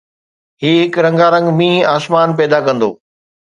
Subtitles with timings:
[0.63, 2.89] هي هڪ رنگارنگ مينهن آسمان پيدا ڪندو